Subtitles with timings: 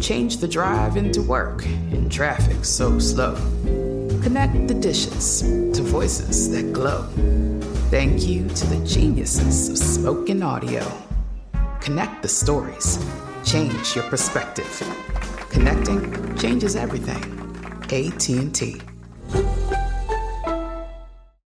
[0.00, 3.34] Change the drive into work in traffic so slow.
[4.22, 7.02] Connect the dishes to voices that glow.
[7.90, 10.86] Thank you to the geniuses of spoken audio.
[11.80, 12.98] Connect the stories.
[13.44, 14.82] Change your perspective.
[15.50, 17.22] Connecting changes everything.
[17.84, 18.82] AT&T.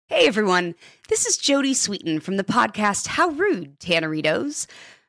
[0.08, 0.74] Hey everyone,
[1.08, 4.66] this is Jodie Sweetin from the podcast How Rude, Tanneritos.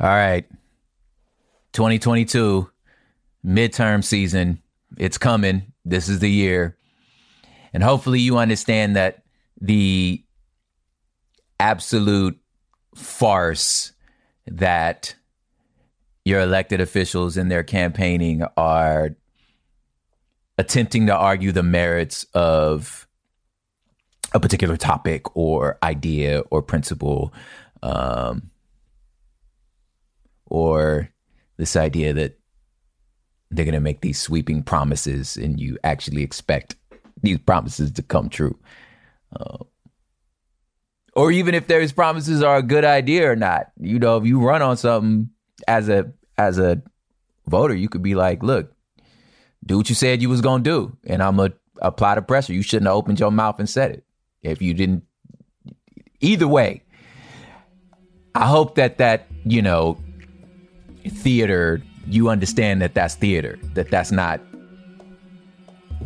[0.00, 0.48] All right.
[1.72, 2.70] 2022
[3.44, 4.62] midterm season.
[4.98, 5.74] It's coming.
[5.84, 6.78] This is the year.
[7.72, 9.24] And hopefully you understand that
[9.60, 10.24] the
[11.60, 12.38] absolute
[12.94, 13.92] farce
[14.46, 15.14] that
[16.24, 19.10] your elected officials in their campaigning are
[20.58, 23.06] attempting to argue the merits of
[24.32, 27.32] a particular topic or idea or principle
[27.82, 28.50] um,
[30.46, 31.10] or
[31.56, 32.38] this idea that
[33.50, 36.76] they're going to make these sweeping promises and you actually expect
[37.22, 38.58] these promises to come true.
[39.38, 39.58] Uh,
[41.16, 44.40] or even if those promises are a good idea or not you know if you
[44.40, 45.28] run on something
[45.66, 46.80] as a as a
[47.48, 48.72] voter you could be like look
[49.66, 52.52] do what you said you was gonna do, and I'm gonna apply the pressure.
[52.52, 54.04] You shouldn't have opened your mouth and said it
[54.42, 55.04] if you didn't.
[56.20, 56.82] Either way,
[58.34, 59.98] I hope that that you know
[61.06, 61.82] theater.
[62.08, 63.58] You understand that that's theater.
[63.74, 64.40] That that's not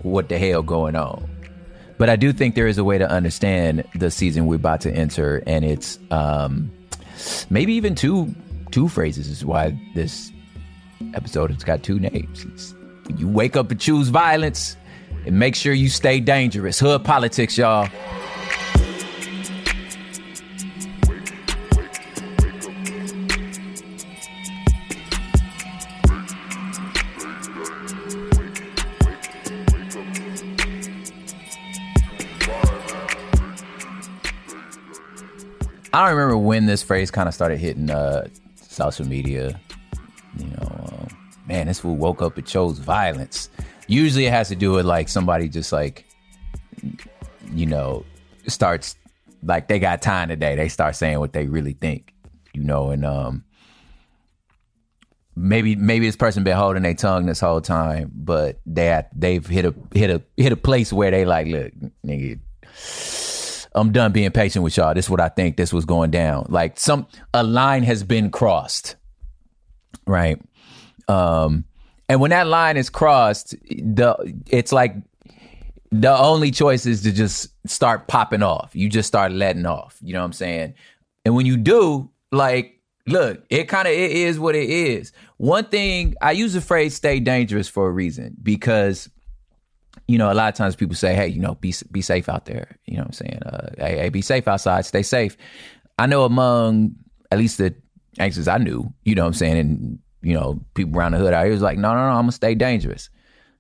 [0.03, 1.29] what the hell going on.
[1.99, 4.91] But I do think there is a way to understand the season we're about to
[4.91, 6.73] enter, and it's um,
[7.51, 8.35] maybe even two
[8.71, 10.33] two phrases is why this
[11.13, 12.47] episode has got two names.
[12.47, 12.75] It's
[13.17, 14.77] you wake up and choose violence,
[15.27, 16.79] and make sure you stay dangerous.
[16.79, 17.89] Hood politics, y'all.
[35.93, 38.29] I don't remember when this phrase kind of started hitting uh,
[38.63, 39.61] social media.
[40.39, 41.07] You know, uh,
[41.51, 43.51] man, this fool woke up and chose violence.
[43.89, 46.07] Usually it has to do with like somebody just like,
[47.53, 48.05] you know,
[48.47, 48.95] starts
[49.43, 50.55] like they got time today.
[50.55, 52.15] They start saying what they really think,
[52.55, 53.45] you know, and um,
[55.35, 59.65] maybe maybe this person been holding their tongue this whole time, but they they've hit
[59.65, 61.73] a hit a hit a place where they like, look,
[62.07, 62.39] nigga,
[63.75, 64.95] I'm done being patient with y'all.
[64.95, 65.57] This is what I think.
[65.57, 66.47] This was going down.
[66.49, 68.95] Like some a line has been crossed,
[70.07, 70.41] right?
[71.11, 71.65] Um,
[72.09, 74.17] and when that line is crossed, the
[74.49, 74.97] it's like
[75.91, 78.71] the only choice is to just start popping off.
[78.75, 79.99] You just start letting off.
[80.03, 80.75] You know what I'm saying?
[81.25, 85.13] And when you do, like, look, it kind of it is what it is.
[85.37, 89.09] One thing I use the phrase "stay dangerous" for a reason because
[90.07, 92.47] you know a lot of times people say, "Hey, you know, be be safe out
[92.47, 93.43] there." You know what I'm saying?
[93.45, 94.87] Uh, hey, hey, be safe outside.
[94.87, 95.37] Stay safe.
[95.99, 96.95] I know among
[97.31, 97.75] at least the
[98.19, 101.33] anxious I knew, you know what I'm saying, and you know, people around the hood
[101.33, 103.11] out here was like, no, no, no, I'm gonna stay dangerous.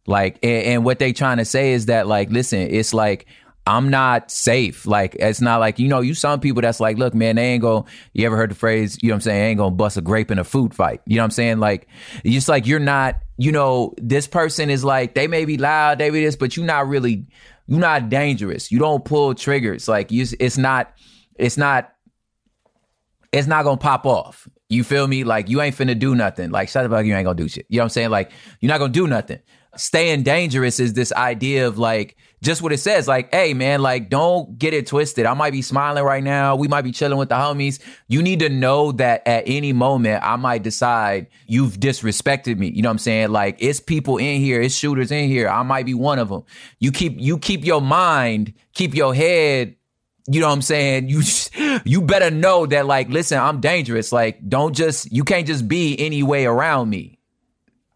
[0.07, 3.27] Like, and, and what they trying to say is that, like, listen, it's like
[3.67, 4.87] I'm not safe.
[4.87, 7.63] Like it's not like you know you some people that's like, look, man, they ain't
[7.63, 7.85] gonna.
[8.13, 8.99] You ever heard the phrase?
[9.03, 9.45] You know what I'm saying?
[9.45, 11.03] Ain't gonna bust a grape in a food fight.
[11.07, 11.61] You know what I'm saying?
[11.61, 11.87] Like
[12.25, 13.21] just like you're not.
[13.37, 16.67] You know, this person is like they may be loud, they be this, but you're
[16.67, 17.27] not really.
[17.67, 18.73] You're not dangerous.
[18.73, 19.87] You don't pull triggers.
[19.87, 20.93] Like you, it's not.
[21.37, 21.93] It's not.
[23.31, 24.49] It's not gonna pop off.
[24.71, 25.25] You feel me?
[25.25, 26.51] Like you ain't finna do nothing.
[26.51, 27.67] Like shut the fuck, you ain't gonna do shit.
[27.69, 28.11] You know what I'm saying?
[28.11, 28.31] Like
[28.61, 29.41] you're not gonna do nothing.
[29.77, 33.09] Staying dangerous is this idea of like just what it says.
[33.09, 35.27] Like, hey man, like don't get it twisted.
[35.27, 36.55] I might be smiling right now.
[36.55, 37.81] We might be chilling with the homies.
[38.07, 42.69] You need to know that at any moment I might decide you've disrespected me.
[42.69, 43.31] You know what I'm saying?
[43.31, 45.49] Like it's people in here, it's shooters in here.
[45.49, 46.45] I might be one of them.
[46.79, 49.75] You keep you keep your mind, keep your head
[50.29, 51.09] you know what I'm saying?
[51.09, 51.23] You
[51.85, 54.13] you better know that like listen, I'm dangerous.
[54.13, 57.19] Like don't just you can't just be any way around me.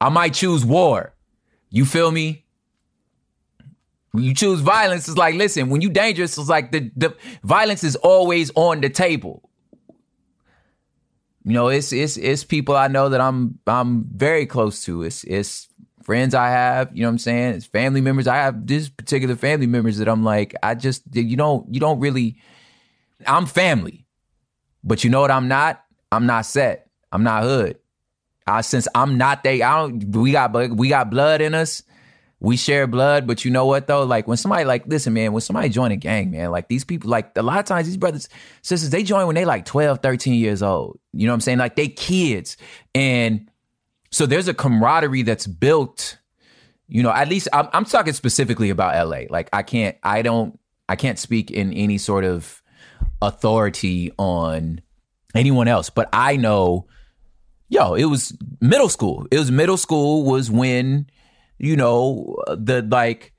[0.00, 1.14] I might choose war.
[1.70, 2.44] You feel me?
[4.12, 7.82] When you choose violence, it's like listen, when you dangerous, it's like the the violence
[7.82, 9.48] is always on the table.
[11.44, 15.02] You know, it's it's it's people I know that I'm I'm very close to.
[15.02, 15.68] It's it's
[16.04, 17.54] friends I have, you know what I'm saying?
[17.54, 18.26] It's family members.
[18.26, 22.00] I have this particular family members that I'm like, I just you don't you don't
[22.00, 22.36] really
[23.26, 24.06] I'm family.
[24.82, 25.82] But you know what I'm not?
[26.12, 26.88] I'm not set.
[27.10, 27.78] I'm not hood.
[28.46, 31.82] I since I'm not they I don't we got we got blood in us.
[32.40, 34.02] We share blood, but you know what though?
[34.02, 37.08] Like when somebody like listen, man, when somebody join a gang, man, like these people,
[37.08, 38.28] like a lot of times these brothers,
[38.60, 40.98] sisters, they join when they like 12, 13 years old.
[41.14, 41.58] You know what I'm saying?
[41.58, 42.58] Like they kids.
[42.94, 43.48] And
[44.14, 46.18] so there's a camaraderie that's built,
[46.86, 49.22] you know, at least I'm, I'm talking specifically about LA.
[49.28, 50.56] Like I can't, I don't,
[50.88, 52.62] I can't speak in any sort of
[53.20, 54.82] authority on
[55.34, 56.86] anyone else, but I know,
[57.68, 59.26] yo, it was middle school.
[59.32, 61.08] It was middle school was when,
[61.58, 63.32] you know, the like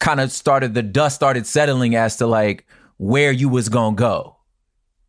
[0.00, 2.66] kind of started, the dust started settling as to like
[2.96, 4.38] where you was gonna go.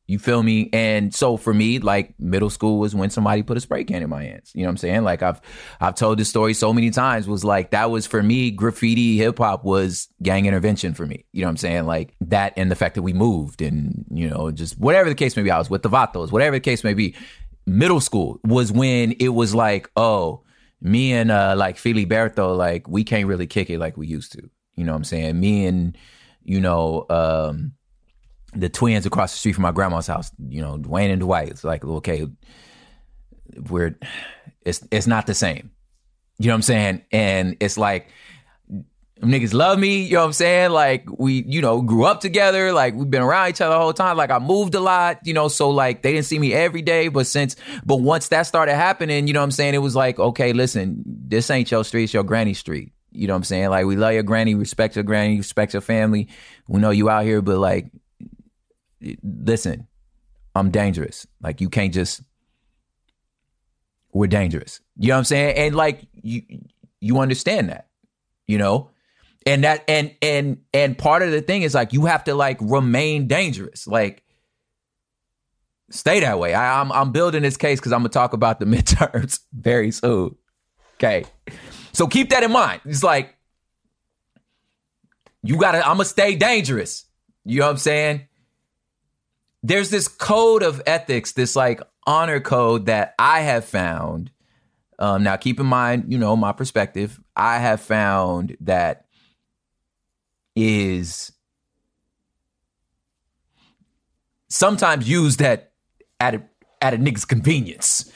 [0.05, 0.69] You feel me?
[0.73, 4.09] And so for me, like middle school was when somebody put a spray can in
[4.09, 4.51] my hands.
[4.53, 5.03] You know what I'm saying?
[5.05, 5.39] Like I've
[5.79, 9.37] I've told this story so many times was like that was for me, graffiti hip
[9.37, 11.25] hop was gang intervention for me.
[11.31, 11.85] You know what I'm saying?
[11.85, 15.37] Like that and the fact that we moved and, you know, just whatever the case
[15.37, 17.15] may be, I was with the Vatos, whatever the case may be.
[17.65, 20.43] Middle school was when it was like, oh,
[20.81, 24.49] me and uh like Filiberto, like we can't really kick it like we used to.
[24.75, 25.39] You know what I'm saying?
[25.39, 25.97] Me and,
[26.43, 27.71] you know, um
[28.55, 31.49] the twins across the street from my grandma's house, you know, Dwayne and Dwight.
[31.49, 32.27] It's like, okay,
[33.69, 33.95] we're
[34.65, 35.71] it's it's not the same.
[36.39, 37.01] You know what I'm saying?
[37.11, 38.09] And it's like
[39.21, 40.71] niggas love me, you know what I'm saying?
[40.71, 43.93] Like we, you know, grew up together, like we've been around each other the whole
[43.93, 44.17] time.
[44.17, 47.07] Like I moved a lot, you know, so like they didn't see me every day,
[47.07, 49.73] but since but once that started happening, you know what I'm saying?
[49.73, 52.91] It was like, okay, listen, this ain't your street, it's your granny street.
[53.11, 53.69] You know what I'm saying?
[53.69, 56.29] Like we love your granny, respect your granny, respect your family.
[56.67, 57.91] We know you out here, but like
[59.23, 59.87] listen,
[60.55, 61.27] I'm dangerous.
[61.41, 62.21] Like you can't just
[64.13, 64.79] we're dangerous.
[64.97, 65.57] You know what I'm saying?
[65.57, 66.43] And like you
[66.99, 67.87] you understand that,
[68.47, 68.89] you know?
[69.45, 72.57] And that and and and part of the thing is like you have to like
[72.61, 73.87] remain dangerous.
[73.87, 74.23] Like
[75.89, 76.53] stay that way.
[76.53, 79.91] I, am I'm, I'm building this case because I'm gonna talk about the midterms very
[79.91, 80.35] soon.
[80.95, 81.25] Okay.
[81.91, 82.81] So keep that in mind.
[82.85, 83.35] It's like
[85.41, 87.05] you gotta I'm gonna stay dangerous.
[87.43, 88.27] You know what I'm saying?
[89.63, 94.29] There's this code of ethics, this like honor code that I have found.
[94.99, 97.19] Um, now, keep in mind, you know, my perspective.
[97.35, 99.05] I have found that
[100.55, 101.31] is
[104.49, 105.71] sometimes used at
[106.19, 106.43] at a,
[106.81, 108.11] at a nigga's convenience.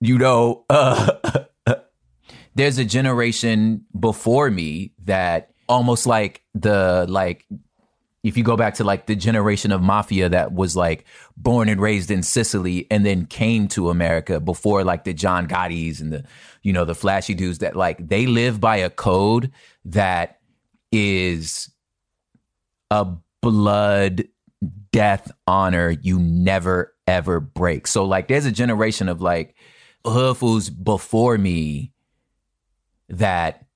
[0.00, 1.12] You know, uh,
[2.54, 7.44] there's a generation before me that almost like the like
[8.28, 11.06] if you go back to like the generation of mafia that was like
[11.36, 16.00] born and raised in Sicily and then came to America before like the John Gotti's
[16.00, 16.24] and the
[16.62, 19.50] you know the flashy dudes that like they live by a code
[19.86, 20.40] that
[20.92, 21.70] is
[22.90, 23.06] a
[23.40, 24.28] blood
[24.92, 27.86] death honor you never ever break.
[27.86, 29.54] So like there's a generation of like
[30.04, 30.38] hood
[30.84, 31.92] before me
[33.08, 33.66] that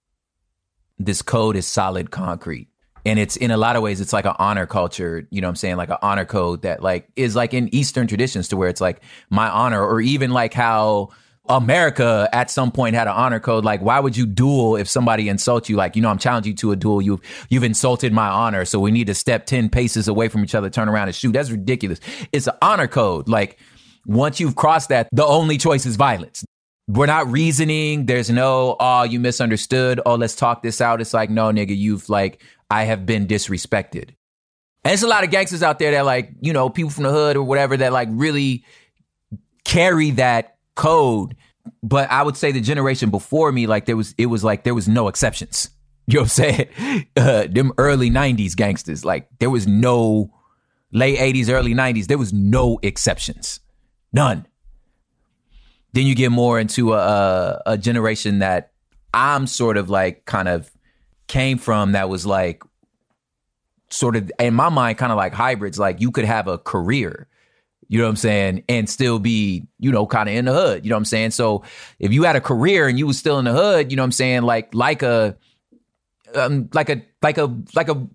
[0.99, 2.69] this code is solid concrete
[3.05, 5.51] and it's in a lot of ways it's like an honor culture you know what
[5.51, 8.69] i'm saying like an honor code that like is like in eastern traditions to where
[8.69, 11.09] it's like my honor or even like how
[11.49, 13.65] America at some point had an honor code.
[13.65, 15.77] Like, why would you duel if somebody insults you?
[15.77, 17.03] Like, you know, I'm challenging you to a duel.
[17.03, 20.55] You've you've insulted my honor, so we need to step ten paces away from each
[20.55, 21.33] other, turn around and shoot.
[21.33, 21.99] That's ridiculous.
[22.31, 23.29] It's an honor code.
[23.29, 23.59] Like,
[24.07, 26.45] once you've crossed that, the only choice is violence.
[26.89, 28.07] We're not reasoning.
[28.07, 30.01] There's no, oh, you misunderstood.
[30.05, 31.01] Oh, let's talk this out.
[31.01, 32.43] It's like, no, nigga, you've like
[32.73, 34.15] I have been disrespected.
[34.83, 37.11] And there's a lot of gangsters out there that like, you know, people from the
[37.11, 38.65] hood or whatever that like really
[39.63, 41.37] carry that code.
[41.83, 44.75] But I would say the generation before me, like there was, it was like there
[44.75, 45.69] was no exceptions.
[46.09, 47.07] You know what I'm saying?
[47.17, 50.35] Uh, them early 90s gangsters, like there was no
[50.91, 53.61] late 80s, early 90s, there was no exceptions.
[54.13, 54.47] None.
[55.93, 58.73] Then you get more into a, a generation that
[59.15, 60.73] I'm sort of like kind of
[61.29, 62.63] came from that was like
[63.91, 67.29] sort of in my mind kind of like hybrids like you could have a career
[67.93, 70.83] you know what I'm saying, and still be, you know, kind of in the hood.
[70.83, 71.33] You know what I'm saying?
[71.33, 71.63] So
[71.99, 74.07] if you had a career and you was still in the hood, you know what
[74.07, 75.37] I'm saying, like like a
[76.35, 78.09] um like a like a like a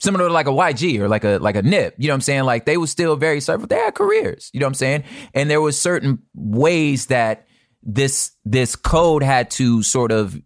[0.00, 2.20] similar to like a YG or like a like a Nip, you know what I'm
[2.20, 2.44] saying?
[2.44, 5.04] Like they was still very certain, they had careers, you know what I'm saying?
[5.32, 7.46] And there was certain ways that
[7.82, 10.38] this this code had to sort of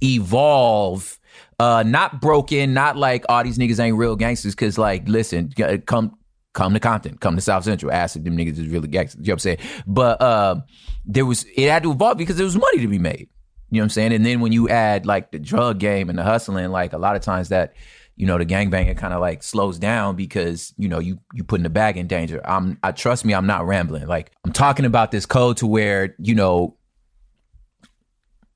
[0.00, 1.18] evolve
[1.58, 5.52] uh not broken not like all oh, these niggas ain't real gangsters because like listen
[5.86, 6.16] come
[6.56, 9.20] come to Compton, come to South Central, ask if them niggas is really gangsters.
[9.20, 9.58] You know what I'm saying?
[9.86, 10.56] But uh,
[11.04, 13.28] there was it had to evolve because there was money to be made.
[13.70, 14.12] You know what I'm saying?
[14.14, 17.14] And then when you add like the drug game and the hustling, like a lot
[17.14, 17.74] of times that
[18.16, 21.64] you know the gangbanging kind of like slows down because you know you you putting
[21.64, 22.40] the bag in danger.
[22.44, 24.06] I'm I trust me, I'm not rambling.
[24.06, 26.76] Like I'm talking about this code to where you know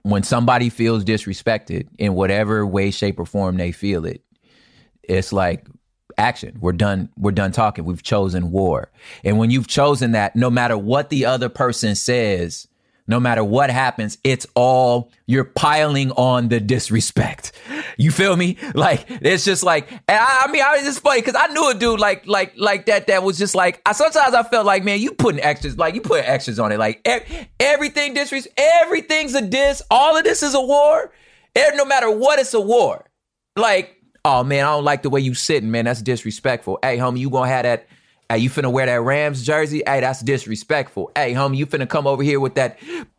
[0.02, 4.22] when somebody feels disrespected in whatever way, shape, or form they feel it,
[5.02, 5.66] it's like
[6.16, 6.56] action.
[6.60, 7.10] We're done.
[7.16, 7.84] We're done talking.
[7.84, 8.90] We've chosen war.
[9.24, 12.68] And when you've chosen that, no matter what the other person says,
[13.10, 17.52] no matter what happens, it's all you're piling on the disrespect.
[17.96, 18.56] You feel me?
[18.74, 22.00] Like it's just like, I, I mean, I just funny because I knew a dude
[22.00, 23.82] like like like that that was just like.
[23.84, 26.78] I sometimes I felt like, man, you putting extras, like you put extras on it,
[26.78, 29.82] like e- everything disrespect, everything's a diss.
[29.90, 31.12] All of this is a war.
[31.56, 33.04] And no matter what, it's a war.
[33.56, 35.86] Like oh man, I don't like the way you sitting, man.
[35.86, 36.78] That's disrespectful.
[36.82, 37.86] Hey, homie, you gonna have that.
[38.30, 39.82] Hey, you finna wear that Rams jersey?
[39.84, 41.10] Hey, that's disrespectful.
[41.16, 42.78] Hey, homie, you finna come over here with that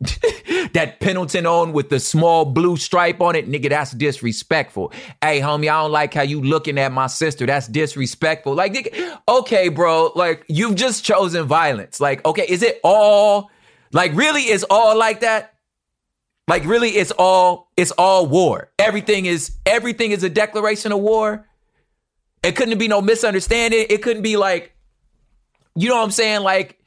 [0.72, 3.68] that Pendleton on with the small blue stripe on it, nigga.
[3.68, 4.90] That's disrespectful.
[5.20, 7.44] Hey, homie, I don't like how you looking at my sister.
[7.44, 8.54] That's disrespectful.
[8.54, 10.12] Like, nigga, okay, bro.
[10.14, 12.00] Like, you've just chosen violence.
[12.00, 13.50] Like, okay, is it all?
[13.92, 15.52] Like, really, is all like that?
[16.48, 18.70] Like really, it's all it's all war.
[18.78, 21.46] Everything is everything is a declaration of war.
[22.42, 23.86] It couldn't be no misunderstanding.
[23.88, 24.72] It couldn't be like,
[25.74, 26.42] you know what I'm saying?
[26.42, 26.78] Like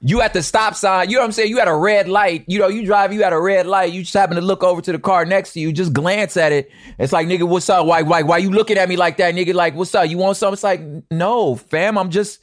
[0.00, 1.48] you at the stop sign, you know what I'm saying?
[1.48, 4.02] You at a red light, you know, you drive, you at a red light, you
[4.02, 6.70] just happen to look over to the car next to you, just glance at it.
[6.98, 7.86] It's like, nigga, what's up?
[7.86, 9.54] Why, why, why you looking at me like that, nigga?
[9.54, 10.08] Like, what's up?
[10.08, 10.54] You want something?
[10.54, 12.40] It's like, no, fam, I'm just,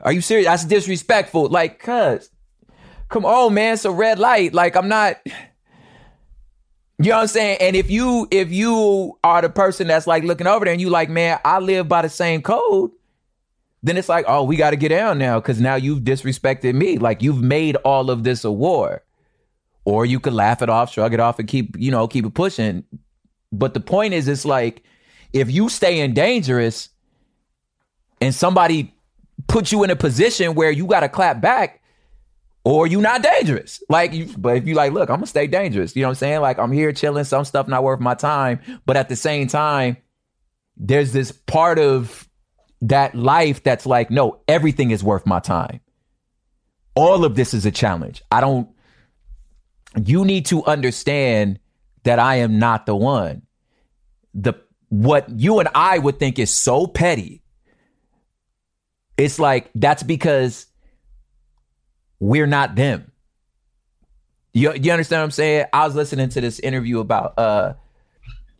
[0.00, 0.46] are you serious?
[0.46, 1.48] That's disrespectful.
[1.48, 2.28] Like, cuz,
[3.08, 4.52] come on, man, it's a red light.
[4.52, 5.16] Like, I'm not,
[7.00, 7.58] you know what I'm saying?
[7.62, 10.90] And if you if you are the person that's like looking over there and you
[10.90, 12.90] like, man, I live by the same code,
[13.82, 16.98] then it's like, oh, we got to get down now because now you've disrespected me.
[16.98, 19.02] Like you've made all of this a war.
[19.86, 22.34] Or you could laugh it off, shrug it off, and keep, you know, keep it
[22.34, 22.84] pushing.
[23.50, 24.82] But the point is, it's like
[25.32, 26.90] if you stay in dangerous
[28.20, 28.94] and somebody
[29.48, 31.80] puts you in a position where you got to clap back,
[32.64, 33.82] or you not dangerous.
[33.88, 35.96] Like, you, but if you like, look, I'm gonna stay dangerous.
[35.96, 36.40] You know what I'm saying?
[36.40, 37.24] Like, I'm here chilling.
[37.24, 39.96] Some stuff not worth my time, but at the same time,
[40.76, 42.28] there's this part of
[42.82, 45.80] that life that's like, no, everything is worth my time.
[46.94, 48.22] All of this is a challenge.
[48.30, 48.68] I don't.
[50.04, 51.58] You need to understand
[52.04, 53.42] that I am not the one.
[54.34, 54.54] The
[54.88, 57.42] what you and I would think is so petty.
[59.16, 60.66] It's like that's because
[62.18, 63.10] we're not them.
[64.52, 65.66] You you understand what I'm saying?
[65.72, 67.74] I was listening to this interview about uh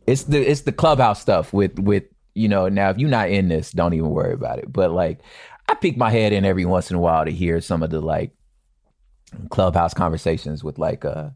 [0.06, 2.04] it's the it's the clubhouse stuff with with
[2.40, 4.72] you know now if you're not in this don't even worry about it.
[4.72, 5.20] But like
[5.68, 8.00] I peek my head in every once in a while to hear some of the
[8.00, 8.32] like
[9.50, 11.30] clubhouse conversations with like uh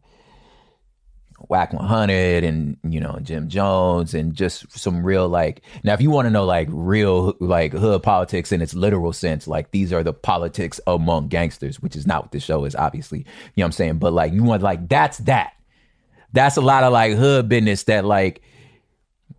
[1.48, 6.10] Wack 100 and you know Jim Jones and just some real like now if you
[6.10, 10.02] want to know like real like hood politics in its literal sense like these are
[10.02, 13.18] the politics among gangsters which is not what the show is obviously.
[13.18, 13.98] You know what I'm saying?
[13.98, 15.52] But like you want like that's that.
[16.32, 18.42] That's a lot of like hood business that like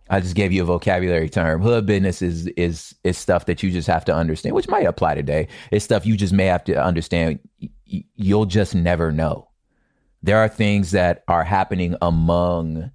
[0.08, 1.60] I just gave you a vocabulary term.
[1.60, 5.14] Hood business is is is stuff that you just have to understand, which might apply
[5.14, 5.48] today.
[5.70, 7.40] It's stuff you just may have to understand.
[7.84, 9.48] You'll just never know
[10.26, 12.90] there are things that are happening among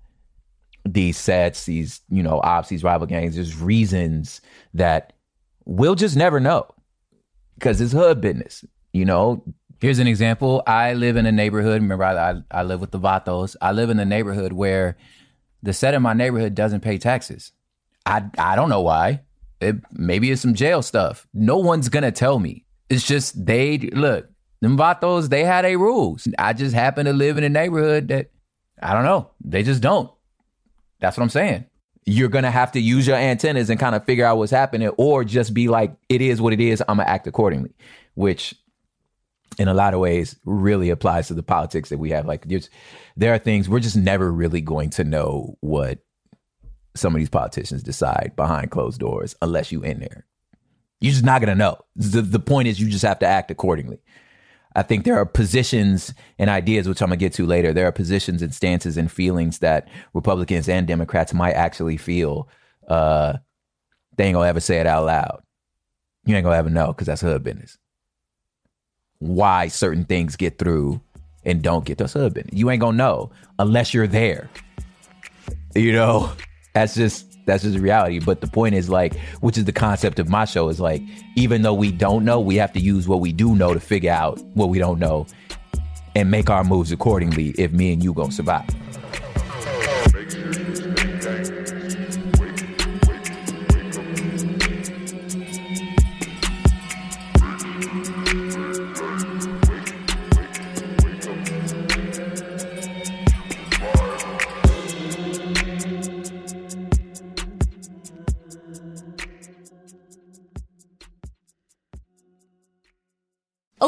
[0.84, 3.36] these sets, these, you know, ops, these rival gangs.
[3.36, 4.42] There's reasons
[4.74, 5.14] that
[5.66, 6.68] we'll just never know
[7.56, 8.66] because it's hood business.
[8.92, 9.46] You know,
[9.80, 10.62] here's an example.
[10.68, 11.82] I live in a neighborhood.
[11.82, 13.56] Remember, I, I, I live with the Vatos.
[13.62, 14.98] I live in a neighborhood where
[15.64, 17.52] the set in my neighborhood doesn't pay taxes.
[18.06, 19.22] I I don't know why.
[19.60, 21.28] It, maybe it's some jail stuff.
[21.34, 22.66] No one's gonna tell me.
[22.90, 24.28] It's just they look.
[24.62, 26.28] Them vatos, they had a rules.
[26.38, 28.32] I just happen to live in a neighborhood that
[28.82, 29.32] I don't know.
[29.44, 30.12] They just don't.
[31.00, 31.66] That's what I'm saying.
[32.06, 35.24] You're gonna have to use your antennas and kind of figure out what's happening, or
[35.24, 36.82] just be like, it is what it is.
[36.82, 37.74] I'm gonna act accordingly,
[38.16, 38.56] which
[39.58, 42.26] in a lot of ways really applies to the politics that we have.
[42.26, 42.46] Like
[43.18, 46.00] there are things we're just never really going to know what
[46.96, 50.26] some of these politicians decide behind closed doors unless you in there.
[51.00, 51.80] You're just not going to know.
[51.96, 54.00] The, the point is you just have to act accordingly.
[54.76, 57.74] I think there are positions and ideas, which I'm going to get to later.
[57.74, 62.48] There are positions and stances and feelings that Republicans and Democrats might actually feel.
[62.88, 63.38] Uh,
[64.16, 65.42] they ain't going to ever say it out loud.
[66.26, 67.78] You ain't going to ever know because that's hood business.
[69.22, 71.00] Why certain things get through
[71.44, 72.54] and don't get to business.
[72.54, 74.50] You ain't to know unless you're there.
[75.76, 76.32] You know,
[76.74, 78.20] that's just that's just reality.
[78.20, 81.02] But the point is like, which is the concept of my show is like,
[81.36, 84.12] even though we don't know, we have to use what we do know to figure
[84.12, 85.26] out what we don't know
[86.16, 88.70] and make our moves accordingly if me and you gonna survive.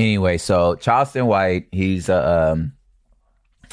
[0.00, 2.72] Anyway, so Charleston White, he's uh, um,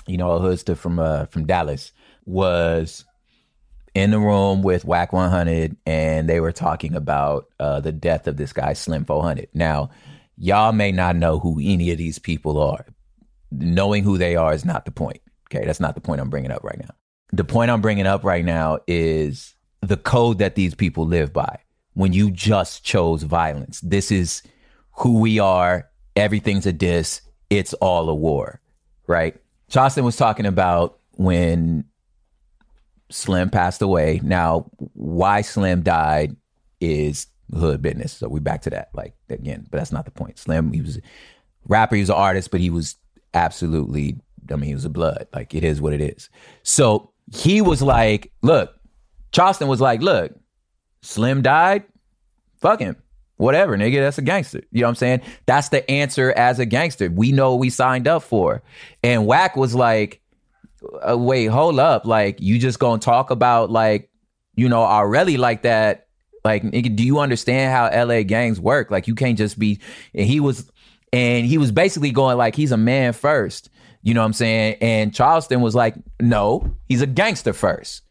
[0.08, 1.94] you know, a hoodster from uh from Dallas,
[2.26, 3.06] was
[3.96, 8.36] in the room with Wack 100, and they were talking about uh, the death of
[8.36, 9.48] this guy Slim 400.
[9.54, 9.90] Now,
[10.38, 12.86] y'all may not know who any of these people are.
[13.50, 15.22] Knowing who they are is not the point.
[15.50, 16.94] Okay, that's not the point I'm bringing up right now.
[17.32, 21.60] The point I'm bringing up right now is the code that these people live by.
[21.94, 24.44] When you just chose violence, this is
[24.92, 25.88] who we are
[26.18, 28.60] everything's a diss, it's all a war,
[29.06, 29.36] right?
[29.70, 31.86] Charleston was talking about when
[33.10, 34.20] Slim passed away.
[34.24, 36.36] Now, why Slim died
[36.82, 38.14] is hood business.
[38.14, 38.90] So we back to that.
[38.94, 40.38] Like again, but that's not the point.
[40.38, 41.02] Slim, he was a
[41.68, 42.96] rapper, he was an artist, but he was
[43.34, 44.18] absolutely,
[44.52, 45.28] I mean, he was a blood.
[45.34, 46.30] Like it is what it is.
[46.64, 48.74] So he was like, look,
[49.32, 50.34] Charleston was like, look,
[51.02, 51.84] Slim died,
[52.60, 52.98] fuck him
[53.38, 54.62] whatever, nigga, that's a gangster.
[54.72, 55.22] You know what I'm saying?
[55.46, 57.10] That's the answer as a gangster.
[57.10, 58.62] We know we signed up for.
[59.04, 60.22] And Wack was like,
[61.08, 62.06] uh, wait, hold up.
[62.06, 64.10] Like, you just gonna talk about like,
[64.56, 66.08] you know, already like that.
[66.44, 68.90] Like, nigga, do you understand how LA gangs work?
[68.90, 69.80] Like, you can't just be,
[70.14, 70.70] and he was,
[71.12, 73.70] and he was basically going like, he's a man first.
[74.02, 74.78] You know what I'm saying?
[74.82, 78.04] And Charleston was like, no, he's a gangster first.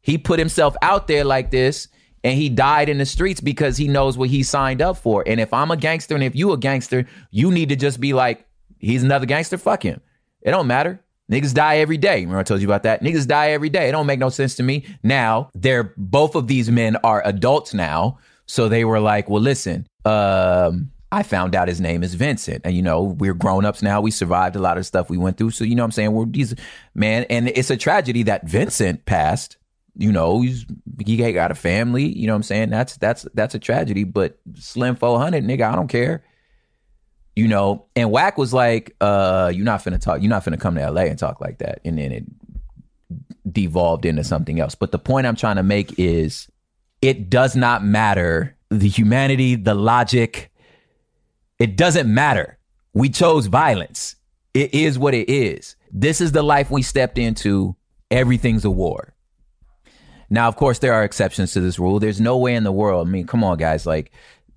[0.00, 1.88] He put himself out there like this
[2.22, 5.24] and he died in the streets because he knows what he signed up for.
[5.26, 8.12] And if I'm a gangster and if you a gangster, you need to just be
[8.12, 8.46] like,
[8.78, 10.00] he's another gangster, fuck him.
[10.42, 11.00] It don't matter.
[11.30, 12.20] Niggas die every day.
[12.20, 13.02] Remember I told you about that?
[13.02, 13.88] Niggas die every day.
[13.88, 14.84] It don't make no sense to me.
[15.02, 18.18] Now, they're both of these men are adults now.
[18.46, 22.62] So they were like, well, listen, um, I found out his name is Vincent.
[22.64, 24.00] And, you know, we're grown ups now.
[24.00, 25.52] We survived a lot of stuff we went through.
[25.52, 26.12] So, you know what I'm saying?
[26.12, 26.54] We're these,
[26.94, 29.56] man, and it's a tragedy that Vincent passed.
[30.00, 30.64] You know, he's,
[31.04, 32.06] he got a family.
[32.06, 32.70] You know what I'm saying?
[32.70, 34.04] That's, that's, that's a tragedy.
[34.04, 36.24] But Slim 400, nigga, I don't care.
[37.36, 40.74] You know, and Wack was like, uh, you're not finna talk, you're not finna come
[40.74, 41.80] to LA and talk like that.
[41.84, 42.24] And then it
[43.52, 44.74] devolved into something else.
[44.74, 46.48] But the point I'm trying to make is
[47.02, 50.50] it does not matter the humanity, the logic,
[51.58, 52.58] it doesn't matter.
[52.94, 54.16] We chose violence.
[54.54, 55.76] It is what it is.
[55.92, 57.76] This is the life we stepped into.
[58.10, 59.14] Everything's a war.
[60.30, 61.98] Now, of course, there are exceptions to this rule.
[61.98, 63.06] There's no way in the world.
[63.06, 63.84] I mean, come on, guys.
[63.84, 64.12] Like,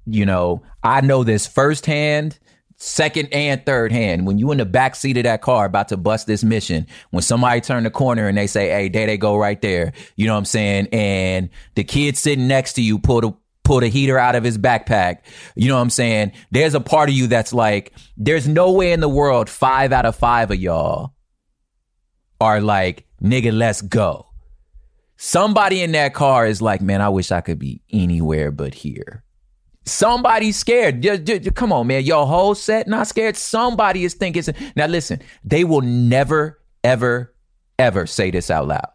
[0.05, 2.39] you know, I know this firsthand,
[2.77, 4.27] second and third hand.
[4.27, 7.23] When you in the back seat of that car about to bust this mission, when
[7.23, 10.33] somebody turn the corner and they say, "Hey, there they go, right there," you know
[10.33, 10.87] what I'm saying?
[10.91, 13.33] And the kid sitting next to you pull the
[13.63, 15.19] pull a heater out of his backpack.
[15.55, 16.33] You know what I'm saying?
[16.51, 20.05] There's a part of you that's like, there's no way in the world five out
[20.05, 21.13] of five of y'all
[22.41, 24.32] are like, nigga, let's go.
[25.25, 29.23] Somebody in that car is like, man, I wish I could be anywhere but here.
[29.85, 31.01] Somebody's scared.
[31.55, 32.03] Come on, man.
[32.03, 33.37] Your whole set not scared.
[33.37, 34.43] Somebody is thinking.
[34.75, 37.33] Now, listen, they will never, ever,
[37.79, 38.89] ever say this out loud.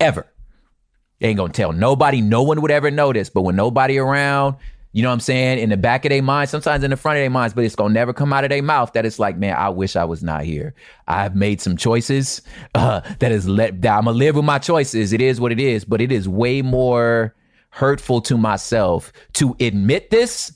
[0.00, 0.26] Ever.
[1.20, 2.22] They ain't gonna tell nobody.
[2.22, 3.30] No one would ever know this.
[3.30, 4.56] But when nobody around,
[4.92, 5.58] you know what I'm saying?
[5.58, 7.76] In the back of their mind, sometimes in the front of their minds, but it's
[7.76, 10.22] gonna never come out of their mouth that it's like, man, I wish I was
[10.22, 10.74] not here.
[11.06, 12.40] I've made some choices
[12.74, 13.82] uh, that is let.
[13.82, 15.12] That I'm gonna live with my choices.
[15.12, 15.84] It is what it is.
[15.84, 17.34] But it is way more
[17.70, 20.52] hurtful to myself to admit this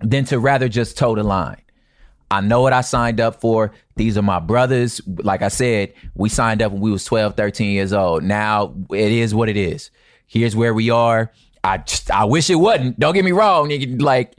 [0.00, 1.56] than to rather just toe the line.
[2.30, 3.72] I know what I signed up for.
[3.96, 5.00] These are my brothers.
[5.06, 8.22] Like I said, we signed up when we was 12, 13 years old.
[8.24, 9.90] Now it is what it is.
[10.26, 11.30] Here's where we are.
[11.64, 12.98] I just, I wish it wasn't.
[12.98, 13.70] Don't get me wrong.
[13.98, 14.34] Like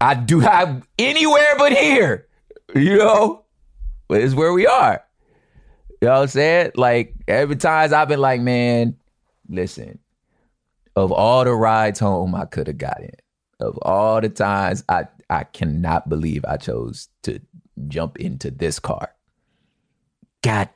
[0.00, 2.26] I do have anywhere but here.
[2.74, 3.44] You know?
[4.08, 5.02] But it's where we are.
[6.00, 6.72] You know what I'm saying?
[6.74, 8.96] Like every time I've been like, man,
[9.48, 10.00] listen,
[10.96, 13.10] of all the rides home I could have gotten,
[13.60, 17.40] of all the times I I cannot believe I chose to
[17.88, 19.14] jump into this car.
[20.42, 20.68] God,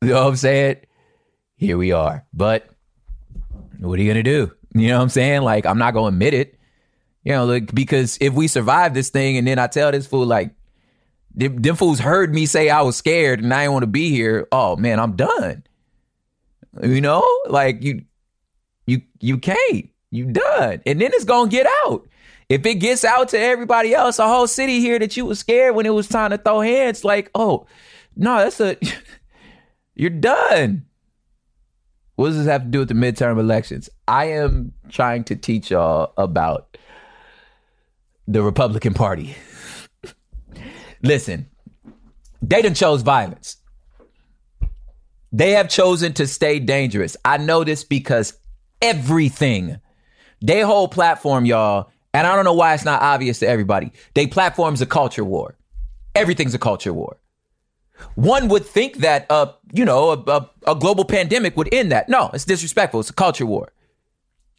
[0.00, 0.76] you know what I'm saying?
[1.56, 2.24] Here we are.
[2.32, 2.70] But
[3.78, 4.52] what are you gonna do?
[4.74, 5.42] You know what I'm saying?
[5.42, 6.58] Like, I'm not gonna admit it.
[7.24, 10.26] You know, like because if we survive this thing and then I tell this fool
[10.26, 10.54] like
[11.34, 14.10] them, them fools heard me say I was scared and I didn't want to be
[14.10, 15.64] here, oh man, I'm done.
[16.82, 17.26] You know?
[17.48, 18.02] Like you
[18.86, 19.88] you you can't.
[20.10, 20.82] You done.
[20.86, 22.06] And then it's gonna get out.
[22.48, 25.74] If it gets out to everybody else, a whole city here that you was scared
[25.74, 27.66] when it was time to throw hands, like, oh,
[28.14, 28.76] no, that's a
[29.96, 30.86] you're done.
[32.16, 33.88] What does this have to do with the midterm elections?
[34.08, 36.76] I am trying to teach y'all about
[38.26, 39.36] the Republican Party.
[41.02, 41.48] Listen,
[42.42, 43.58] they done chose violence.
[45.30, 47.16] They have chosen to stay dangerous.
[47.24, 48.38] I know this because
[48.80, 49.78] everything,
[50.40, 53.92] they whole platform, y'all, and I don't know why it's not obvious to everybody.
[54.14, 55.58] They platform's a culture war.
[56.14, 57.18] Everything's a culture war.
[58.14, 62.08] One would think that, uh, you know, a, a, a global pandemic would end that.
[62.08, 63.00] No, it's disrespectful.
[63.00, 63.72] It's a culture war.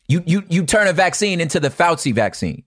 [0.08, 2.64] You you you turn a vaccine into the Fauci vaccine.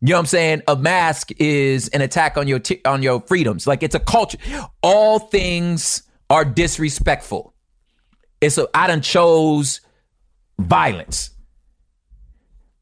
[0.00, 0.62] You know what I'm saying?
[0.66, 3.66] A mask is an attack on your t- on your freedoms.
[3.66, 4.38] Like it's a culture.
[4.82, 7.54] All things are disrespectful.
[8.40, 9.80] It's a I done chose
[10.58, 11.30] violence.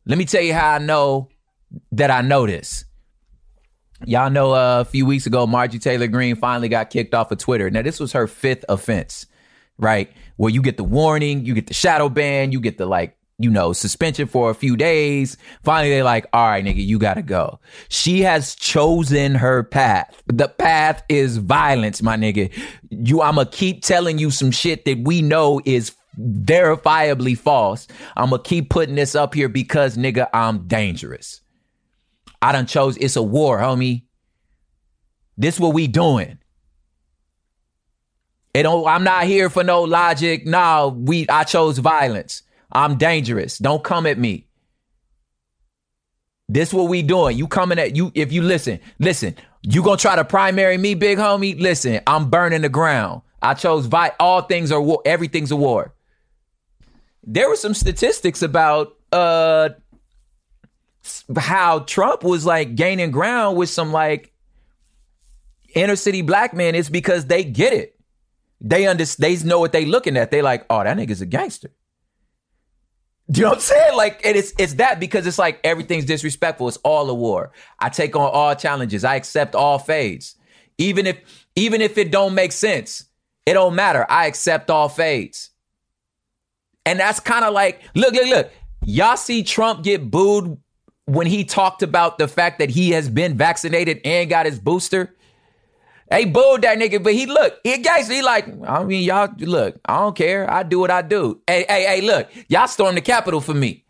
[0.07, 1.29] Let me tell you how I know
[1.93, 2.86] that I know this.
[4.05, 7.39] Y'all know uh, a few weeks ago, Margie Taylor Greene finally got kicked off of
[7.39, 7.71] Twitter.
[7.71, 9.27] Now, this was her fifth offense,
[9.79, 10.13] right?
[10.37, 13.51] Where you get the warning, you get the shadow ban, you get the like, you
[13.51, 15.37] know, suspension for a few days.
[15.63, 17.59] Finally, they're like, all right, nigga, you gotta go.
[17.89, 20.23] She has chosen her path.
[20.27, 22.53] The path is violence, my nigga.
[22.91, 27.87] You, I'ma keep telling you some shit that we know is verifiably false.
[28.17, 31.41] I'm gonna keep putting this up here because nigga, I'm dangerous.
[32.47, 34.05] I done chose it's a war, homie.
[35.37, 36.39] This what we doing.
[38.55, 40.47] It don't, I'm not here for no logic.
[40.47, 42.43] No, we I chose violence.
[42.73, 43.59] I'm dangerous.
[43.59, 44.47] Don't come at me.
[46.49, 47.37] This what we doing.
[47.37, 51.19] You coming at you if you listen, listen, you gonna try to primary me, big
[51.19, 51.61] homie?
[51.61, 53.23] Listen, I'm burning the ground.
[53.43, 55.95] I chose vi- all things are war, everything's a war.
[57.27, 59.71] there were some statistics about uh
[61.37, 64.33] how Trump was like gaining ground with some like
[65.75, 66.75] inner city black men.
[66.75, 67.99] It's because they get it.
[68.61, 70.31] They under they know what they looking at.
[70.31, 71.71] They like, oh, that nigga's a gangster.
[73.31, 73.97] Do you know what I'm saying?
[73.97, 76.69] Like, and it's it's that because it's like everything's disrespectful.
[76.69, 77.53] It's all a war.
[77.79, 79.05] I take on all challenges.
[79.05, 80.37] I accept all fades.
[80.79, 81.19] Even if
[81.57, 83.07] even if it don't make sense,
[83.45, 84.07] it don't matter.
[84.09, 85.51] I accept all fades.
[86.85, 88.51] And that's kind of like, look, look, look.
[88.85, 90.59] Y'all see Trump get booed
[91.07, 95.15] when he talked about the fact that he has been vaccinated and got his booster.
[96.11, 99.77] Hey, booed that nigga, but he look, he guys, he like, I mean, y'all look,
[99.87, 100.49] I don't care.
[100.49, 101.41] I do what I do.
[101.47, 103.85] Hey, hey, hey, look, y'all stormed the Capitol for me.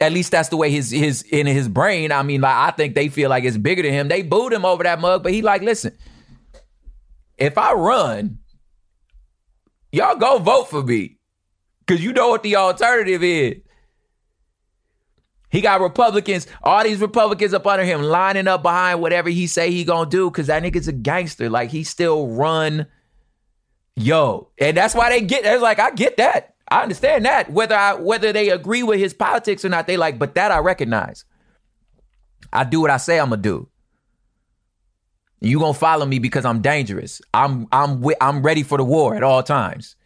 [0.00, 2.12] At least that's the way his his in his brain.
[2.12, 4.08] I mean, like I think they feel like it's bigger than him.
[4.08, 5.92] They booed him over that mug, but he like, listen,
[7.36, 8.38] if I run,
[9.90, 11.18] y'all go vote for me.
[11.86, 13.56] Cause you know what the alternative is.
[15.50, 19.70] He got Republicans, all these Republicans up under him, lining up behind whatever he say
[19.70, 21.48] he gonna do, cause that nigga's a gangster.
[21.48, 22.86] Like he still run,
[23.96, 25.46] yo, and that's why they get.
[25.46, 27.50] It's like I get that, I understand that.
[27.50, 30.58] Whether I whether they agree with his politics or not, they like, but that I
[30.58, 31.24] recognize.
[32.52, 33.68] I do what I say I'm gonna do.
[35.40, 37.22] You gonna follow me because I'm dangerous.
[37.32, 39.96] I'm I'm I'm ready for the war at all times.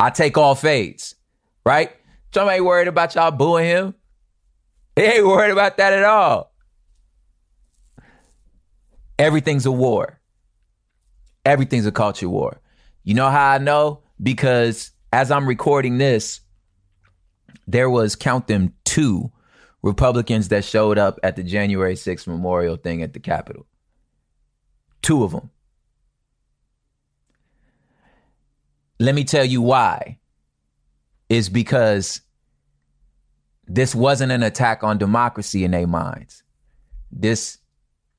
[0.00, 1.14] I take all fades,
[1.64, 1.92] right?
[2.34, 3.94] Somebody worried about y'all booing him.
[4.96, 6.52] He ain't worried about that at all.
[9.20, 10.18] Everything's a war.
[11.44, 12.60] Everything's a culture war.
[13.04, 14.02] You know how I know?
[14.20, 16.40] Because as I'm recording this,
[17.68, 19.30] there was count them two
[19.82, 23.64] Republicans that showed up at the January 6th memorial thing at the Capitol.
[25.02, 25.50] Two of them.
[28.98, 30.18] Let me tell you why.
[31.28, 32.20] Is because
[33.66, 36.42] this wasn't an attack on democracy in their minds.
[37.10, 37.58] This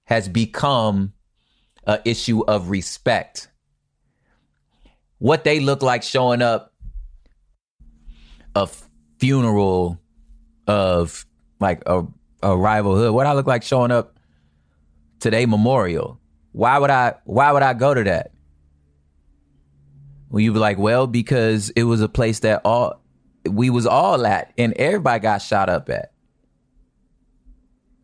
[0.06, 1.14] has become
[1.86, 3.50] an issue of respect.
[5.20, 6.74] What they look like showing up
[8.56, 8.68] a
[9.20, 10.00] funeral
[10.68, 11.26] of
[11.60, 12.06] like a,
[12.42, 13.14] a rival hood.
[13.14, 14.20] What I look like showing up
[15.20, 16.20] today memorial.
[16.52, 18.32] Why would I why would I go to that?
[20.30, 23.02] Well, you be like, well, because it was a place that all
[23.50, 26.12] we was all at and everybody got shot up at.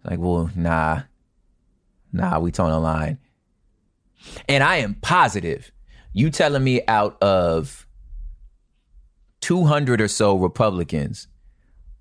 [0.03, 1.03] Like, well, nah.
[2.13, 3.17] Nah, we tone a line.
[4.47, 5.71] And I am positive
[6.13, 7.88] you telling me out of
[9.41, 11.27] 200 or so Republicans,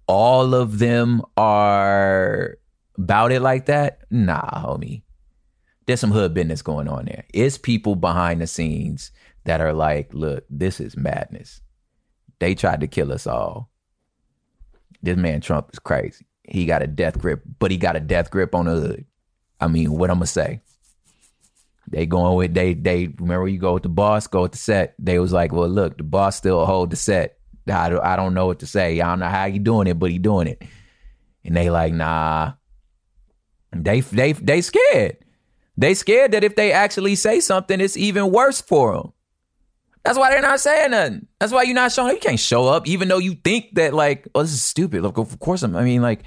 [0.07, 2.57] all of them are
[2.99, 4.01] about it like that?
[4.11, 5.03] Nah, homie.
[5.87, 7.25] There's some hood business going on there.
[7.33, 9.11] It's people behind the scenes
[9.51, 11.61] that are like, look, this is madness.
[12.39, 13.69] They tried to kill us all.
[15.03, 16.25] This man Trump is crazy.
[16.45, 19.07] He got a death grip, but he got a death grip on the hood.
[19.61, 20.61] I mean, what I'm gonna say?
[21.89, 24.95] They going with they they remember you go with the boss, go with the set.
[25.01, 27.39] They was like, well, look, the boss still hold the set.
[27.69, 29.01] I, I don't know what to say.
[29.01, 30.63] I don't know how he doing it, but he doing it.
[31.45, 32.53] And they like, nah.
[33.73, 35.17] They they they scared.
[35.77, 39.13] They scared that if they actually say something, it's even worse for them.
[40.05, 41.27] That's why they're not saying nothing.
[41.39, 42.15] That's why you're not showing up.
[42.15, 45.05] You can't show up, even though you think that like, oh, this is stupid.
[45.05, 45.77] Of course I'm.
[45.77, 46.23] I mean, like,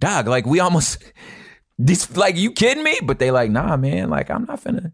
[0.00, 1.02] dog, like we almost
[1.78, 2.14] this.
[2.14, 2.98] Like, you kidding me?
[3.02, 4.10] But they like, nah, man.
[4.10, 4.92] Like, I'm not finna.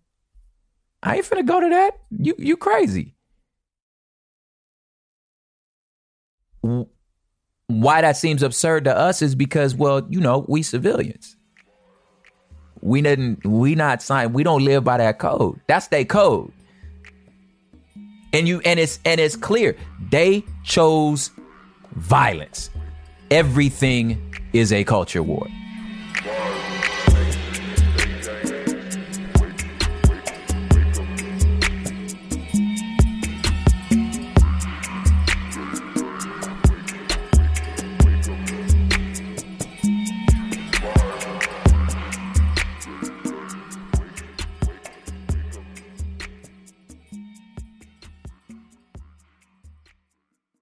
[1.02, 1.98] I ain't finna go to that.
[2.10, 3.16] You you crazy.
[7.66, 11.36] Why that seems absurd to us is because, well, you know, we civilians.
[12.80, 13.44] We didn't.
[13.44, 14.32] We not signed.
[14.32, 15.60] We don't live by that code.
[15.66, 16.52] That's their code
[18.32, 19.76] and you and it's and it's clear.
[20.10, 21.30] They chose
[21.94, 22.70] violence.
[23.30, 25.46] Everything is a culture war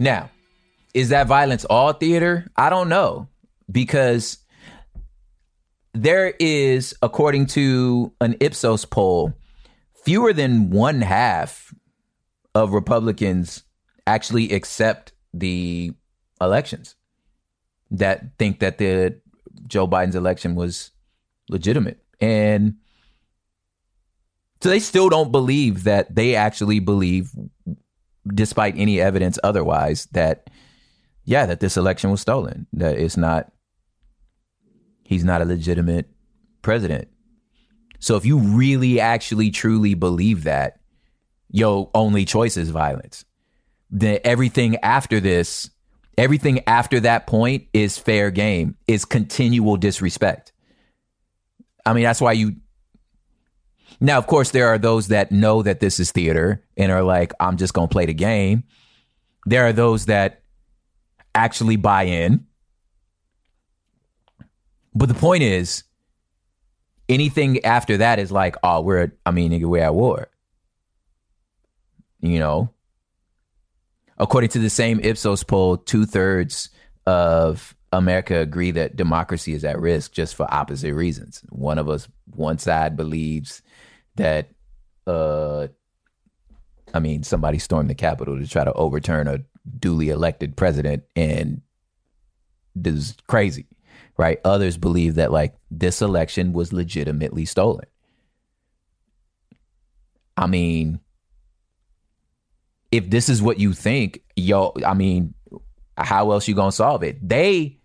[0.00, 0.30] Now,
[0.94, 2.50] is that violence all theater?
[2.56, 3.28] I don't know
[3.70, 4.38] because
[5.92, 9.34] there is, according to an Ipsos poll,
[10.02, 11.74] fewer than one half
[12.54, 13.62] of Republicans
[14.06, 15.92] actually accept the
[16.40, 16.96] elections
[17.90, 19.20] that think that the
[19.66, 20.92] Joe Biden's election was
[21.50, 22.02] legitimate.
[22.20, 22.76] And
[24.62, 27.30] so they still don't believe that they actually believe
[28.26, 30.50] despite any evidence otherwise that
[31.24, 33.50] yeah that this election was stolen that it's not
[35.04, 36.08] he's not a legitimate
[36.62, 37.08] president.
[37.98, 40.80] So if you really actually truly believe that
[41.50, 43.24] your only choice is violence.
[43.90, 45.70] Then everything after this
[46.16, 50.52] everything after that point is fair game is continual disrespect.
[51.84, 52.56] I mean that's why you
[54.00, 57.32] now, of course, there are those that know that this is theater and are like,
[57.38, 58.64] I'm just going to play the game.
[59.44, 60.42] There are those that
[61.34, 62.46] actually buy in.
[64.94, 65.84] But the point is,
[67.10, 70.28] anything after that is like, oh, we're, I mean, nigga, we're at war.
[72.20, 72.70] You know?
[74.16, 76.70] According to the same Ipsos poll, two thirds
[77.06, 81.42] of America agree that democracy is at risk just for opposite reasons.
[81.50, 83.62] One of us, one side believes
[84.20, 84.50] that
[85.06, 85.68] uh
[86.92, 89.40] I mean somebody stormed the Capitol to try to overturn a
[89.78, 91.62] duly elected president and
[92.74, 93.66] this is crazy,
[94.16, 94.40] right?
[94.44, 97.86] Others believe that like this election was legitimately stolen.
[100.36, 101.00] I mean,
[102.90, 105.34] if this is what you think, yo, I mean,
[105.96, 107.26] how else you gonna solve it?
[107.26, 107.78] They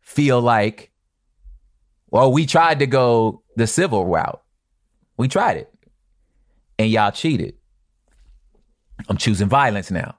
[0.00, 0.92] feel like,
[2.10, 4.42] well, we tried to go the civil route.
[5.16, 5.72] We tried it.
[6.78, 7.54] And y'all cheated.
[9.08, 10.18] I'm choosing violence now.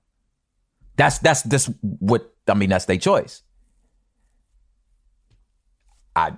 [0.96, 3.44] That's that's that's what I mean, that's their choice.
[6.16, 6.34] I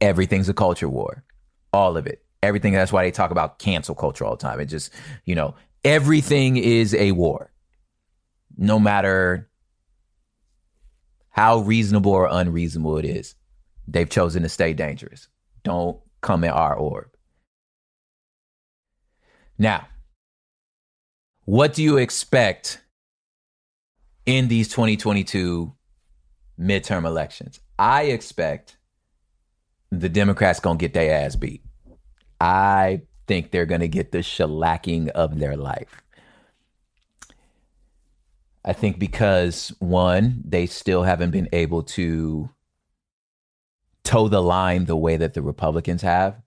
[0.00, 1.24] everything's a culture war.
[1.72, 2.24] All of it.
[2.42, 4.60] Everything that's why they talk about cancel culture all the time.
[4.60, 4.92] It just,
[5.24, 7.50] you know, everything is a war.
[8.58, 9.48] No matter
[11.36, 13.34] how reasonable or unreasonable it is.
[13.86, 15.28] They've chosen to stay dangerous.
[15.64, 17.08] Don't come in our orb.
[19.58, 19.88] Now,
[21.44, 22.82] what do you expect
[24.26, 25.72] in these 2022
[26.60, 27.60] midterm elections?
[27.78, 28.76] I expect
[29.90, 31.62] the Democrats going to get their ass beat.
[32.40, 36.02] I think they're going to get the shellacking of their life.
[38.64, 42.50] I think because one, they still haven't been able to
[44.02, 46.42] toe the line the way that the Republicans have,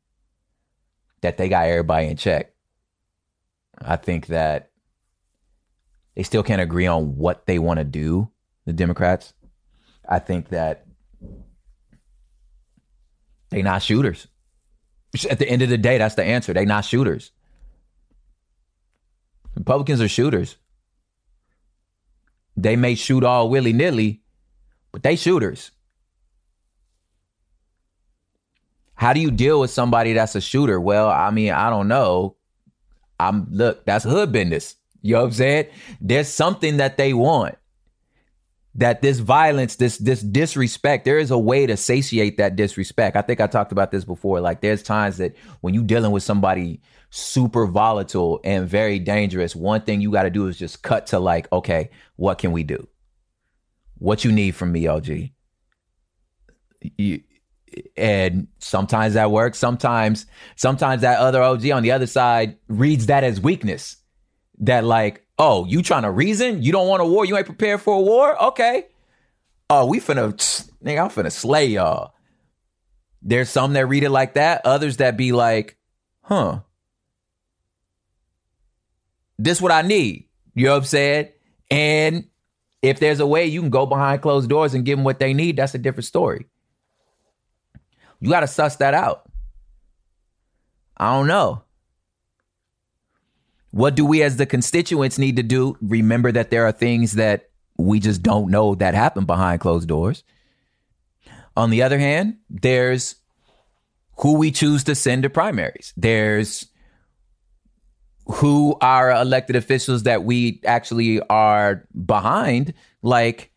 [1.21, 2.53] that they got everybody in check.
[3.81, 4.71] I think that
[6.15, 8.29] they still can't agree on what they want to do,
[8.65, 9.33] the Democrats.
[10.07, 10.85] I think that
[13.49, 14.27] they not shooters.
[15.29, 16.53] At the end of the day, that's the answer.
[16.53, 17.31] They not shooters.
[19.55, 20.57] Republicans are shooters.
[22.55, 24.21] They may shoot all willy nilly,
[24.91, 25.71] but they shooters.
[28.95, 30.79] How do you deal with somebody that's a shooter?
[30.79, 32.35] Well, I mean, I don't know.
[33.19, 34.75] I'm look, that's hood business.
[35.01, 35.65] You know what I'm saying?
[36.01, 37.55] There's something that they want.
[38.75, 43.17] That this violence, this this disrespect, there is a way to satiate that disrespect.
[43.17, 44.39] I think I talked about this before.
[44.39, 49.81] Like there's times that when you're dealing with somebody super volatile and very dangerous, one
[49.81, 52.87] thing you got to do is just cut to like, okay, what can we do?
[53.97, 55.07] What you need from me, OG?
[56.97, 57.21] You,
[57.97, 59.57] and sometimes that works.
[59.57, 63.97] Sometimes, sometimes that other OG on the other side reads that as weakness.
[64.59, 66.61] That like, oh, you trying to reason?
[66.61, 67.25] You don't want a war?
[67.25, 68.41] You ain't prepared for a war?
[68.45, 68.87] Okay.
[69.69, 70.33] Oh, we finna,
[70.83, 72.13] nigga, I'm finna slay y'all.
[73.21, 74.65] There's some that read it like that.
[74.65, 75.77] Others that be like,
[76.21, 76.61] huh,
[79.37, 80.27] this what I need.
[80.53, 81.29] You know what I'm saying?
[81.71, 82.27] And
[82.81, 85.33] if there's a way you can go behind closed doors and give them what they
[85.33, 86.47] need, that's a different story.
[88.19, 89.29] You got to suss that out.
[90.97, 91.63] I don't know.
[93.71, 95.77] What do we as the constituents need to do?
[95.81, 100.23] Remember that there are things that we just don't know that happen behind closed doors.
[101.55, 103.15] On the other hand, there's
[104.17, 105.93] who we choose to send to primaries.
[105.95, 106.65] There's
[108.25, 113.51] who are elected officials that we actually are behind, like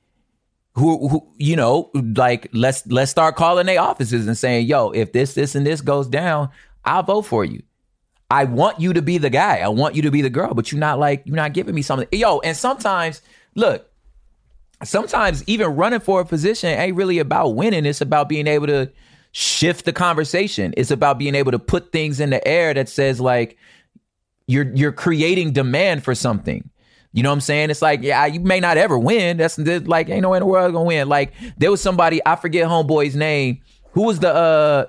[0.74, 5.12] who, who you know, like let's let's start calling their offices and saying, "Yo, if
[5.12, 6.48] this, this, and this goes down,
[6.84, 7.62] I'll vote for you."
[8.30, 9.58] I want you to be the guy.
[9.58, 11.82] I want you to be the girl, but you're not like you're not giving me
[11.82, 12.08] something.
[12.10, 13.20] Yo, and sometimes,
[13.54, 13.90] look,
[14.82, 17.84] sometimes even running for a position ain't really about winning.
[17.84, 18.90] It's about being able to
[19.32, 20.72] shift the conversation.
[20.78, 23.58] It's about being able to put things in the air that says like,
[24.46, 26.70] you're you're creating demand for something.
[27.12, 27.70] You know what I'm saying?
[27.70, 29.36] It's like, yeah, you may not ever win.
[29.36, 31.08] That's like, ain't no way in the world gonna win.
[31.08, 33.60] Like, there was somebody, I forget homeboy's name.
[33.92, 34.86] Who was the uh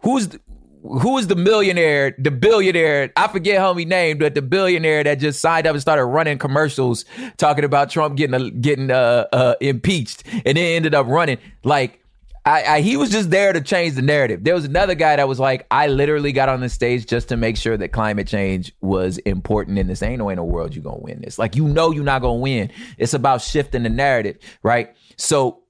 [0.00, 0.40] who's the,
[0.82, 3.12] who was the millionaire, the billionaire?
[3.16, 7.04] I forget homie name, but the billionaire that just signed up and started running commercials
[7.36, 11.38] talking about Trump getting uh, getting uh, uh impeached and then ended up running.
[11.64, 12.00] Like
[12.46, 14.44] I, I, he was just there to change the narrative.
[14.44, 17.36] There was another guy that was like, I literally got on the stage just to
[17.36, 20.00] make sure that climate change was important in this.
[20.00, 21.40] Ain't no in the world you gonna win this.
[21.40, 22.70] Like you know you're not gonna win.
[22.98, 24.94] It's about shifting the narrative, right?
[25.16, 25.64] So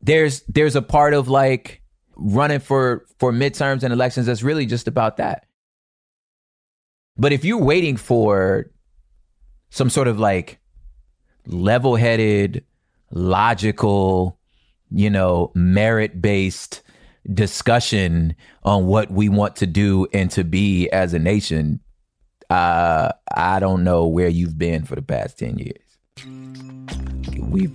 [0.00, 1.82] there's there's a part of like
[2.14, 5.46] running for for midterms and elections that's really just about that.
[7.16, 8.70] But if you're waiting for
[9.70, 10.60] some sort of like
[11.46, 12.64] level-headed,
[13.10, 14.38] logical
[14.90, 16.82] you know, merit based
[17.32, 21.80] discussion on what we want to do and to be as a nation,
[22.50, 25.78] uh, I don't know where you've been for the past 10 years.
[27.38, 27.70] we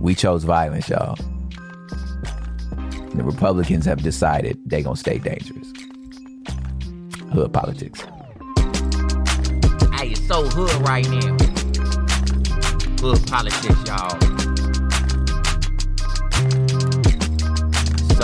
[0.00, 1.16] we chose violence, y'all.
[3.14, 5.72] The Republicans have decided they're going to stay dangerous.
[7.32, 8.00] Hood politics.
[9.94, 11.36] Hey, it's so hood right now.
[13.00, 14.53] Hood politics, y'all.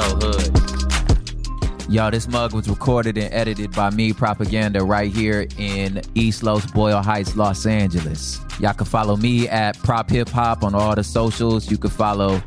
[0.00, 1.90] So hood.
[1.90, 6.64] Y'all, this mug was recorded and edited by me, Propaganda, right here in East Los
[6.70, 8.38] Boyle Heights, Los Angeles.
[8.60, 11.70] Y'all can follow me at Prop Hip Hop on all the socials.
[11.70, 12.40] You can follow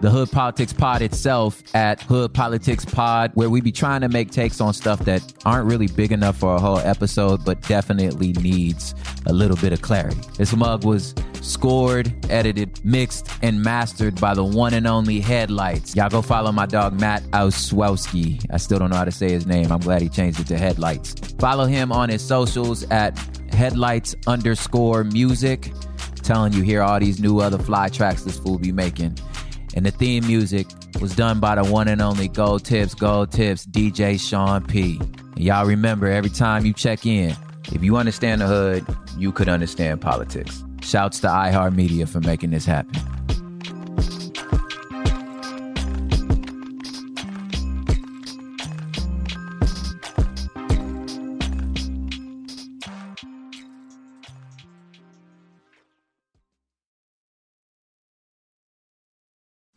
[0.00, 4.30] the Hood Politics Pod itself at Hood Politics Pod, where we be trying to make
[4.30, 8.94] takes on stuff that aren't really big enough for a whole episode, but definitely needs
[9.26, 10.20] a little bit of clarity.
[10.36, 15.96] This mug was scored, edited, mixed, and mastered by the one and only Headlights.
[15.96, 18.44] Y'all go follow my dog Matt Oswowski.
[18.50, 19.72] I still don't know how to say his name.
[19.72, 21.14] I'm glad he changed it to Headlights.
[21.38, 23.18] Follow him on his socials at
[23.52, 25.72] Headlights underscore music.
[26.22, 29.16] Telling you, hear all these new other fly tracks this fool be making.
[29.76, 30.66] And the theme music
[31.02, 34.98] was done by the one and only Gold Tips, Gold Tips, DJ Sean P.
[34.98, 37.36] And y'all remember every time you check in,
[37.72, 38.86] if you understand the hood,
[39.18, 40.64] you could understand politics.
[40.80, 43.02] Shouts to iHeartMedia for making this happen.